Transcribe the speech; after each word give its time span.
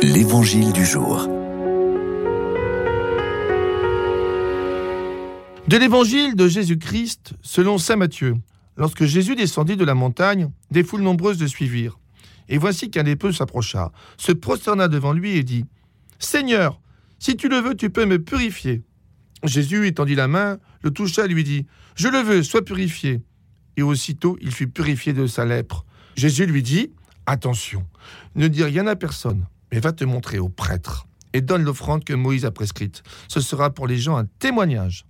L'Évangile 0.00 0.72
du 0.72 0.86
jour. 0.86 1.26
De 5.66 5.76
l'Évangile 5.76 6.36
de 6.36 6.46
Jésus-Christ 6.46 7.32
selon 7.42 7.78
Saint 7.78 7.96
Matthieu. 7.96 8.36
Lorsque 8.76 9.04
Jésus 9.04 9.34
descendit 9.34 9.76
de 9.76 9.84
la 9.84 9.94
montagne, 9.94 10.52
des 10.70 10.84
foules 10.84 11.02
nombreuses 11.02 11.40
le 11.40 11.48
suivirent. 11.48 11.98
Et 12.48 12.58
voici 12.58 12.90
qu'un 12.90 13.02
lépreux 13.02 13.32
s'approcha, 13.32 13.90
se 14.18 14.30
prosterna 14.30 14.86
devant 14.86 15.12
lui 15.12 15.36
et 15.36 15.42
dit 15.42 15.64
Seigneur, 16.20 16.80
si 17.18 17.36
tu 17.36 17.48
le 17.48 17.56
veux, 17.56 17.74
tu 17.74 17.90
peux 17.90 18.06
me 18.06 18.22
purifier. 18.22 18.82
Jésus 19.42 19.88
étendit 19.88 20.14
la 20.14 20.28
main, 20.28 20.58
le 20.82 20.92
toucha 20.92 21.24
et 21.24 21.28
lui 21.28 21.42
dit 21.42 21.66
Je 21.96 22.06
le 22.06 22.18
veux, 22.18 22.44
sois 22.44 22.64
purifié. 22.64 23.20
Et 23.76 23.82
aussitôt 23.82 24.38
il 24.40 24.52
fut 24.52 24.68
purifié 24.68 25.12
de 25.12 25.26
sa 25.26 25.44
lèpre. 25.44 25.84
Jésus 26.14 26.46
lui 26.46 26.62
dit 26.62 26.92
Attention, 27.26 27.84
ne 28.36 28.46
dis 28.46 28.62
rien 28.62 28.86
à 28.86 28.94
personne 28.94 29.44
mais 29.72 29.80
va 29.80 29.92
te 29.92 30.04
montrer 30.04 30.38
au 30.38 30.48
prêtre 30.48 31.06
et 31.32 31.40
donne 31.40 31.62
l'offrande 31.62 32.04
que 32.04 32.14
Moïse 32.14 32.44
a 32.44 32.50
prescrite. 32.50 33.02
Ce 33.28 33.40
sera 33.40 33.70
pour 33.70 33.86
les 33.86 33.98
gens 33.98 34.16
un 34.16 34.26
témoignage. 34.38 35.04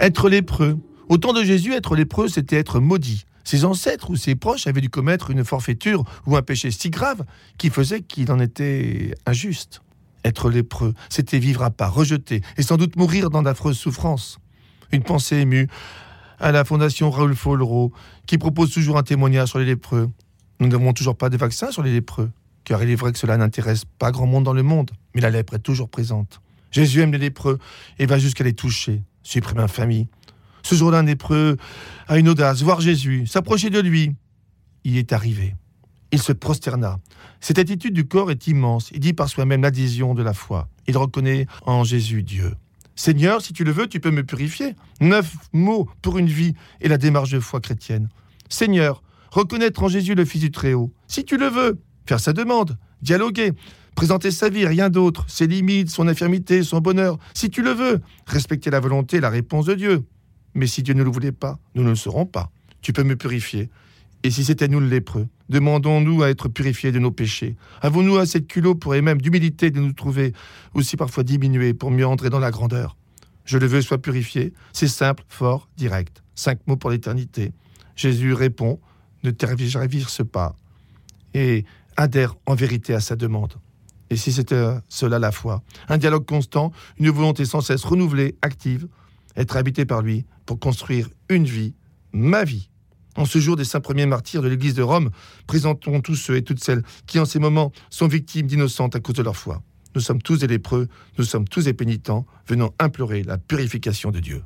Être 0.00 0.28
lépreux. 0.28 0.78
Au 1.08 1.18
temps 1.18 1.32
de 1.32 1.42
Jésus, 1.42 1.72
être 1.72 1.96
lépreux, 1.96 2.28
c'était 2.28 2.56
être 2.56 2.80
maudit. 2.80 3.24
Ses 3.44 3.64
ancêtres 3.64 4.10
ou 4.10 4.16
ses 4.16 4.34
proches 4.34 4.66
avaient 4.66 4.80
dû 4.80 4.90
commettre 4.90 5.30
une 5.30 5.44
forfaiture 5.44 6.04
ou 6.26 6.36
un 6.36 6.42
péché 6.42 6.70
si 6.70 6.90
grave 6.90 7.24
qui 7.56 7.70
faisait 7.70 8.02
qu'il 8.02 8.30
en 8.30 8.38
était 8.40 9.14
injuste. 9.24 9.80
Être 10.24 10.50
lépreux, 10.50 10.94
c'était 11.08 11.38
vivre 11.38 11.62
à 11.62 11.70
part, 11.70 11.94
rejeté, 11.94 12.42
et 12.58 12.62
sans 12.62 12.76
doute 12.76 12.96
mourir 12.96 13.30
dans 13.30 13.42
d'affreuses 13.42 13.78
souffrances. 13.78 14.38
Une 14.92 15.02
pensée 15.02 15.36
émue 15.36 15.68
à 16.38 16.52
la 16.52 16.64
fondation 16.64 17.10
Raoul 17.10 17.34
Follereau, 17.34 17.92
qui 18.26 18.36
propose 18.36 18.72
toujours 18.72 18.98
un 18.98 19.02
témoignage 19.02 19.48
sur 19.48 19.58
les 19.58 19.64
lépreux. 19.64 20.10
Nous 20.60 20.68
n'avons 20.68 20.92
toujours 20.92 21.16
pas 21.16 21.30
de 21.30 21.36
vaccin 21.36 21.70
sur 21.70 21.82
les 21.82 21.92
lépreux, 21.92 22.30
car 22.64 22.82
il 22.82 22.90
est 22.90 22.96
vrai 22.96 23.12
que 23.12 23.18
cela 23.18 23.36
n'intéresse 23.36 23.84
pas 23.84 24.10
grand 24.10 24.26
monde 24.26 24.44
dans 24.44 24.52
le 24.52 24.62
monde, 24.62 24.90
mais 25.14 25.20
la 25.20 25.30
lèpre 25.30 25.54
est 25.54 25.60
toujours 25.60 25.88
présente. 25.88 26.40
Jésus 26.70 27.00
aime 27.00 27.12
les 27.12 27.18
lépreux 27.18 27.58
et 27.98 28.06
va 28.06 28.18
jusqu'à 28.18 28.44
les 28.44 28.52
toucher, 28.52 29.02
supprime 29.22 29.60
infamie. 29.60 30.08
Ce 30.62 30.74
jour-là, 30.74 30.98
un 30.98 31.04
lépreux 31.04 31.56
a 32.08 32.18
une 32.18 32.28
audace, 32.28 32.62
voir 32.62 32.80
Jésus, 32.80 33.26
s'approcher 33.26 33.70
de 33.70 33.80
lui. 33.80 34.14
Il 34.84 34.96
est 34.96 35.12
arrivé. 35.12 35.54
Il 36.10 36.20
se 36.20 36.32
prosterna. 36.32 36.98
Cette 37.40 37.58
attitude 37.58 37.94
du 37.94 38.06
corps 38.06 38.30
est 38.30 38.46
immense. 38.46 38.90
Il 38.92 39.00
dit 39.00 39.12
par 39.12 39.28
soi-même 39.28 39.62
l'adhésion 39.62 40.14
de 40.14 40.22
la 40.22 40.32
foi. 40.32 40.68
Il 40.86 40.96
reconnaît 40.96 41.46
en 41.64 41.84
Jésus 41.84 42.22
Dieu. 42.22 42.54
Seigneur, 42.96 43.42
si 43.42 43.52
tu 43.52 43.62
le 43.62 43.70
veux, 43.70 43.86
tu 43.86 44.00
peux 44.00 44.10
me 44.10 44.24
purifier. 44.24 44.74
Neuf 45.00 45.36
mots 45.52 45.88
pour 46.02 46.18
une 46.18 46.26
vie 46.26 46.54
et 46.80 46.88
la 46.88 46.98
démarche 46.98 47.30
de 47.30 47.40
foi 47.40 47.60
chrétienne. 47.60 48.08
Seigneur, 48.48 49.02
reconnaître 49.30 49.82
en 49.82 49.88
Jésus 49.88 50.14
le 50.14 50.24
Fils 50.24 50.40
du 50.40 50.50
Très-Haut, 50.50 50.92
si 51.06 51.24
tu 51.24 51.36
le 51.36 51.46
veux, 51.46 51.78
faire 52.06 52.20
sa 52.20 52.32
demande, 52.32 52.78
dialoguer, 53.02 53.52
présenter 53.94 54.30
sa 54.30 54.48
vie, 54.48 54.66
rien 54.66 54.90
d'autre, 54.90 55.24
ses 55.28 55.46
limites, 55.46 55.90
son 55.90 56.08
infirmité, 56.08 56.62
son 56.62 56.80
bonheur, 56.80 57.18
si 57.34 57.50
tu 57.50 57.62
le 57.62 57.70
veux, 57.70 58.00
respecter 58.26 58.70
la 58.70 58.80
volonté 58.80 59.20
la 59.20 59.30
réponse 59.30 59.66
de 59.66 59.74
Dieu. 59.74 60.04
Mais 60.54 60.66
si 60.66 60.82
Dieu 60.82 60.94
ne 60.94 61.02
le 61.02 61.10
voulait 61.10 61.32
pas, 61.32 61.58
nous 61.74 61.82
ne 61.82 61.90
le 61.90 61.96
serons 61.96 62.26
pas. 62.26 62.50
Tu 62.80 62.92
peux 62.92 63.02
me 63.02 63.16
purifier. 63.16 63.70
Et 64.24 64.30
si 64.30 64.44
c'était 64.44 64.68
nous 64.68 64.80
le 64.80 64.88
lépreux, 64.88 65.28
demandons-nous 65.48 66.22
à 66.22 66.30
être 66.30 66.48
purifiés 66.48 66.90
de 66.90 66.98
nos 66.98 67.10
péchés. 67.10 67.56
Avons-nous 67.82 68.16
assez 68.18 68.40
de 68.40 68.46
culot 68.46 68.74
pour 68.74 68.94
et 68.94 69.02
même 69.02 69.20
d'humilité 69.20 69.70
de 69.70 69.80
nous 69.80 69.92
trouver 69.92 70.32
aussi 70.74 70.96
parfois 70.96 71.22
diminués 71.22 71.74
pour 71.74 71.90
mieux 71.90 72.06
entrer 72.06 72.30
dans 72.30 72.40
la 72.40 72.50
grandeur? 72.50 72.96
Je 73.44 73.58
le 73.58 73.66
veux, 73.66 73.80
sois 73.80 73.98
purifié. 73.98 74.52
C'est 74.72 74.88
simple, 74.88 75.24
fort, 75.28 75.68
direct. 75.76 76.22
Cinq 76.34 76.58
mots 76.66 76.76
pour 76.76 76.90
l'éternité. 76.90 77.52
Jésus 77.96 78.32
répond 78.32 78.78
ne 79.24 79.30
tergiverse 79.30 80.22
pas 80.24 80.56
et 81.34 81.64
adhère 81.96 82.34
en 82.46 82.54
vérité 82.54 82.94
à 82.94 83.00
sa 83.00 83.16
demande. 83.16 83.54
Et 84.10 84.16
si 84.16 84.32
c'était 84.32 84.64
cela 84.88 85.18
la 85.18 85.32
foi, 85.32 85.62
un 85.88 85.98
dialogue 85.98 86.24
constant, 86.24 86.72
une 86.98 87.10
volonté 87.10 87.44
sans 87.44 87.60
cesse 87.60 87.84
renouvelée, 87.84 88.36
active, 88.42 88.88
être 89.36 89.56
habité 89.56 89.84
par 89.84 90.02
lui 90.02 90.24
pour 90.46 90.58
construire 90.58 91.08
une 91.28 91.44
vie, 91.44 91.74
ma 92.12 92.44
vie. 92.44 92.70
En 93.16 93.24
ce 93.24 93.38
jour 93.38 93.56
des 93.56 93.64
saints 93.64 93.80
premiers 93.80 94.06
martyrs 94.06 94.42
de 94.42 94.48
l'Église 94.48 94.74
de 94.74 94.82
Rome, 94.82 95.10
présentons 95.46 96.00
tous 96.00 96.14
ceux 96.14 96.36
et 96.36 96.42
toutes 96.42 96.62
celles 96.62 96.82
qui 97.06 97.18
en 97.18 97.24
ces 97.24 97.38
moments 97.38 97.72
sont 97.90 98.06
victimes 98.06 98.46
d'innocentes 98.46 98.96
à 98.96 99.00
cause 99.00 99.16
de 99.16 99.22
leur 99.22 99.36
foi. 99.36 99.62
Nous 99.94 100.00
sommes 100.00 100.22
tous 100.22 100.38
des 100.38 100.46
lépreux, 100.46 100.88
nous 101.18 101.24
sommes 101.24 101.48
tous 101.48 101.64
des 101.64 101.74
pénitents, 101.74 102.26
venant 102.46 102.72
implorer 102.78 103.24
la 103.24 103.36
purification 103.36 104.10
de 104.10 104.20
Dieu. 104.20 104.44